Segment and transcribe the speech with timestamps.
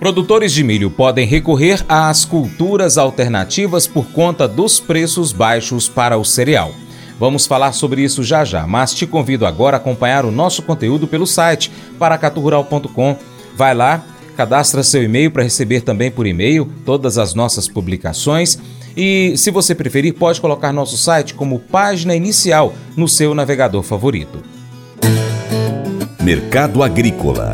[0.00, 6.24] Produtores de milho podem recorrer às culturas alternativas por conta dos preços baixos para o
[6.24, 6.72] cereal.
[7.18, 11.06] Vamos falar sobre isso já já, mas te convido agora a acompanhar o nosso conteúdo
[11.06, 13.14] pelo site paracaturural.com.
[13.54, 14.02] Vai lá,
[14.38, 18.58] cadastra seu e-mail para receber também por e-mail todas as nossas publicações.
[18.96, 24.42] E se você preferir, pode colocar nosso site como página inicial no seu navegador favorito.
[26.22, 27.52] Mercado Agrícola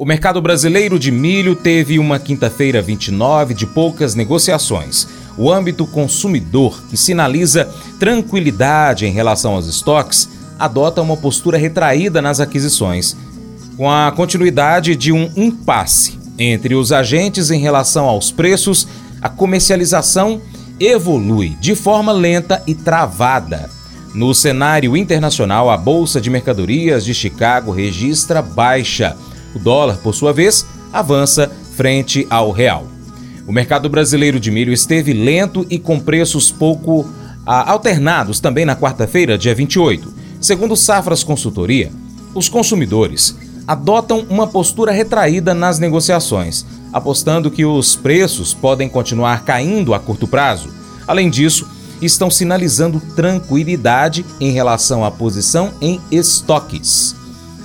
[0.00, 5.06] O mercado brasileiro de milho teve uma quinta-feira 29 de poucas negociações.
[5.36, 7.68] O âmbito consumidor, que sinaliza
[7.98, 10.26] tranquilidade em relação aos estoques,
[10.58, 13.14] adota uma postura retraída nas aquisições,
[13.76, 18.88] com a continuidade de um impasse entre os agentes em relação aos preços,
[19.20, 20.40] a comercialização
[20.80, 23.68] evolui de forma lenta e travada.
[24.14, 29.14] No cenário internacional, a Bolsa de Mercadorias de Chicago registra baixa
[29.54, 32.86] o dólar, por sua vez, avança frente ao real.
[33.46, 37.08] O mercado brasileiro de milho esteve lento e com preços pouco
[37.46, 40.12] ah, alternados também na quarta-feira, dia 28.
[40.40, 41.90] Segundo Safras Consultoria,
[42.34, 49.94] os consumidores adotam uma postura retraída nas negociações, apostando que os preços podem continuar caindo
[49.94, 50.70] a curto prazo.
[51.06, 51.68] Além disso,
[52.00, 57.14] estão sinalizando tranquilidade em relação à posição em estoques.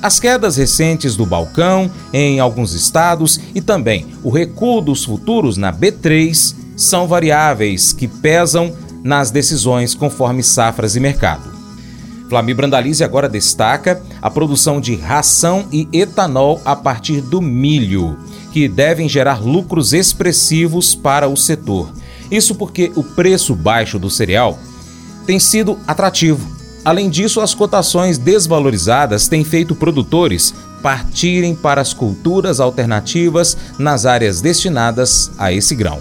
[0.05, 5.73] As quedas recentes do balcão em alguns estados e também o recuo dos futuros na
[5.73, 8.71] B3 são variáveis que pesam
[9.03, 11.49] nas decisões conforme safras e mercado.
[12.29, 18.15] Flamir Brandalize agora destaca a produção de ração e etanol a partir do milho,
[18.53, 21.91] que devem gerar lucros expressivos para o setor.
[22.29, 24.59] Isso porque o preço baixo do cereal
[25.25, 32.59] tem sido atrativo Além disso, as cotações desvalorizadas têm feito produtores partirem para as culturas
[32.59, 35.99] alternativas nas áreas destinadas a esse grão.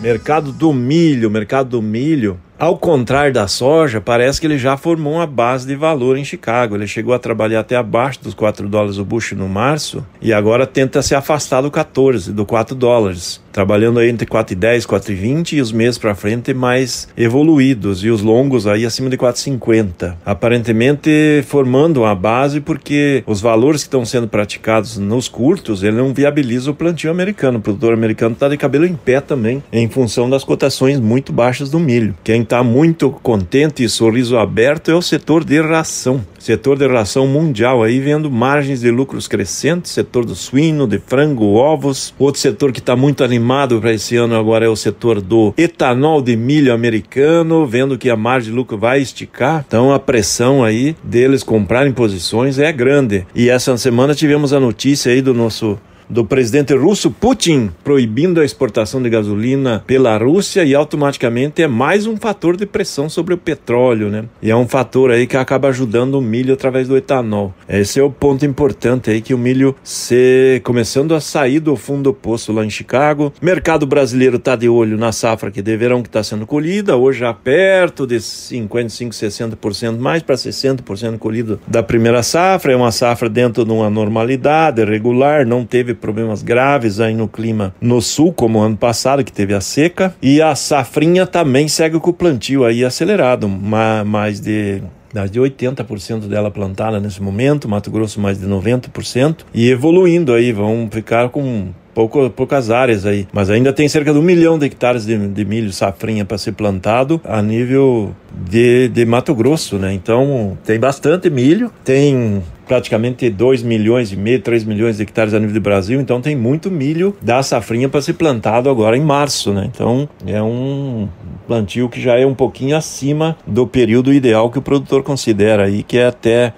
[0.00, 5.14] Mercado do milho, mercado do milho ao contrário da soja, parece que ele já formou
[5.14, 6.76] uma base de valor em Chicago.
[6.76, 10.66] Ele chegou a trabalhar até abaixo dos 4 dólares o bushel no março e agora
[10.66, 15.60] tenta se afastar do 14, do 4 dólares, trabalhando aí entre 4,10 e 4,20 e
[15.60, 20.14] os meses para frente mais evoluídos e os longos aí acima de 4,50.
[20.24, 26.14] Aparentemente formando uma base porque os valores que estão sendo praticados nos curtos, ele não
[26.14, 27.58] viabiliza o plantio americano.
[27.58, 31.70] O produtor americano está de cabelo em pé também, em função das cotações muito baixas
[31.70, 32.14] do milho.
[32.22, 36.24] Quem está muito contente e sorriso aberto é o setor de ração.
[36.38, 41.54] Setor de ração mundial aí vendo margens de lucros crescentes, setor do suíno, de frango,
[41.54, 42.14] ovos.
[42.18, 46.22] Outro setor que está muito animado para esse ano agora é o setor do etanol
[46.22, 49.64] de milho americano, vendo que a margem de lucro vai esticar.
[49.66, 53.26] Então a pressão aí deles comprarem posições é grande.
[53.34, 55.78] E essa semana tivemos a notícia aí do nosso
[56.08, 62.06] do presidente russo Putin proibindo a exportação de gasolina pela Rússia e automaticamente é mais
[62.06, 64.24] um fator de pressão sobre o petróleo, né?
[64.42, 67.54] E é um fator aí que acaba ajudando o milho através do etanol.
[67.68, 72.04] Esse é o ponto importante aí que o milho se começando a sair do fundo
[72.04, 73.32] do poço lá em Chicago.
[73.40, 77.32] Mercado brasileiro está de olho na safra que deverão que está sendo colhida, hoje já
[77.32, 82.72] perto de 55, 60% mais para 60% colhido da primeira safra.
[82.72, 87.74] É uma safra dentro de uma normalidade regular, não teve problemas graves aí no clima
[87.80, 90.14] no sul, como ano passado, que teve a seca.
[90.20, 94.82] E a safrinha também segue com o plantio aí acelerado, mais de
[95.30, 100.88] de 80% dela plantada nesse momento, Mato Grosso mais de 90%, e evoluindo aí, vão
[100.90, 105.06] ficar com pouco, poucas áreas aí, mas ainda tem cerca de um milhão de hectares
[105.06, 108.14] de, de milho safrinha para ser plantado a nível
[108.50, 109.92] de, de Mato Grosso, né?
[109.94, 115.38] Então tem bastante milho, tem praticamente 2 milhões e meio, 3 milhões de hectares a
[115.38, 119.52] nível do Brasil, então tem muito milho da safrinha para ser plantado agora em março,
[119.52, 119.70] né?
[119.72, 121.08] Então é um
[121.46, 125.82] plantio que já é um pouquinho acima do período ideal que o produtor considera aí,
[125.82, 126.52] que é até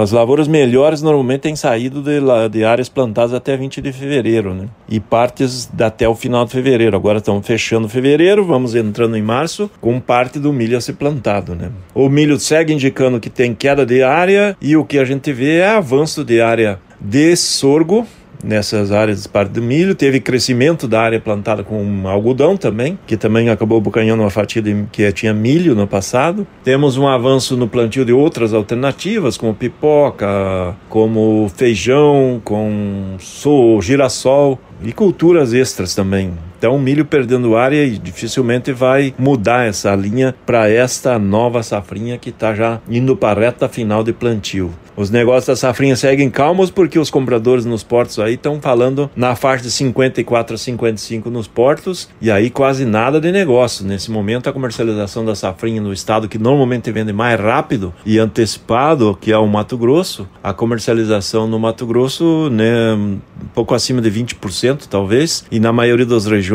[0.00, 4.66] as lavouras melhores normalmente têm saído de, de áreas plantadas até 20 de fevereiro, né?
[4.88, 6.96] E partes até o final de fevereiro.
[6.96, 11.54] Agora estamos fechando fevereiro, vamos entrando em março, com parte do milho a ser plantado,
[11.54, 11.70] né?
[11.94, 15.58] O milho segue indicando que tem queda de área e o que a gente vê
[15.58, 18.06] é avanço de área de sorgo
[18.42, 19.94] nessas áreas de parte do milho.
[19.94, 24.84] Teve crescimento da área plantada com algodão também, que também acabou bocanhando uma fatia de,
[24.92, 26.46] que tinha milho no passado.
[26.62, 34.58] Temos um avanço no plantio de outras alternativas, como pipoca, como feijão, com so, girassol
[34.82, 36.32] e culturas extras também.
[36.58, 42.30] Então, milho perdendo área e dificilmente vai mudar essa linha para esta nova safrinha que
[42.30, 44.72] está já indo para a reta final de plantio.
[44.96, 49.36] Os negócios da safrinha seguem calmos porque os compradores nos portos aí estão falando na
[49.36, 53.86] faixa de 54 a 55 nos portos e aí quase nada de negócio.
[53.86, 59.16] Nesse momento a comercialização da safrinha no estado que normalmente vende mais rápido e antecipado,
[59.20, 63.20] que é o Mato Grosso, a comercialização no Mato Grosso, né, um
[63.54, 66.47] pouco acima de 20% talvez, e na maioria das regiões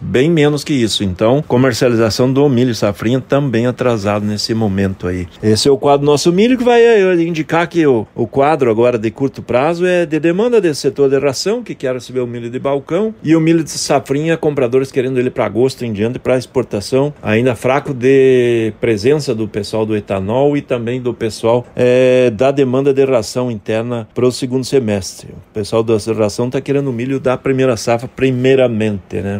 [0.00, 1.04] bem menos que isso.
[1.04, 5.26] Então, comercialização do milho safrinha também atrasado nesse momento aí.
[5.42, 8.98] Esse é o quadro nosso milho que vai eh, indicar que o, o quadro agora
[8.98, 12.50] de curto prazo é de demanda desse setor de ração, que quer receber o milho
[12.50, 16.36] de balcão, e o milho de safrinha, compradores querendo ele para agosto em diante para
[16.36, 22.50] exportação, ainda fraco de presença do pessoal do etanol e também do pessoal é, da
[22.50, 25.28] demanda de ração interna para o segundo semestre.
[25.50, 29.39] O pessoal da ração está querendo milho da primeira safra primeiramente, né?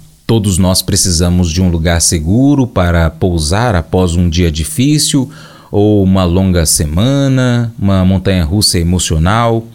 [0.31, 5.29] Todos nós precisamos de um lugar seguro para pousar após um dia difícil
[5.69, 9.67] ou uma longa semana, uma montanha russa emocional.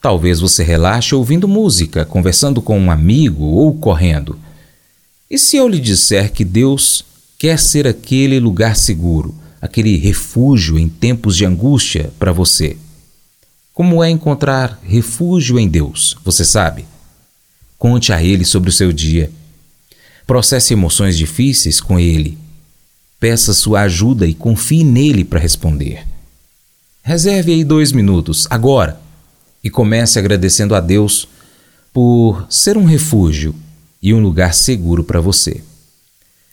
[0.00, 4.38] Talvez você relaxe ouvindo música, conversando com um amigo ou correndo.
[5.28, 7.04] E se eu lhe disser que Deus
[7.36, 12.76] quer ser aquele lugar seguro, aquele refúgio em tempos de angústia para você?
[13.74, 16.16] Como é encontrar refúgio em Deus?
[16.24, 16.84] Você sabe?
[17.76, 19.36] Conte a Ele sobre o seu dia.
[20.28, 22.36] Processe emoções difíceis com Ele.
[23.18, 26.06] Peça sua ajuda e confie nele para responder.
[27.02, 29.00] Reserve aí dois minutos, agora
[29.64, 31.26] e comece agradecendo a Deus
[31.94, 33.54] por ser um refúgio
[34.02, 35.62] e um lugar seguro para você.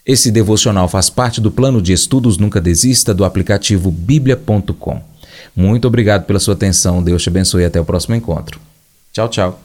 [0.06, 5.02] Esse devocional faz parte do plano de estudos Nunca Desista do aplicativo bíblia.com.
[5.54, 8.58] Muito obrigado pela sua atenção, Deus te abençoe e até o próximo encontro.
[9.12, 9.65] Tchau, tchau.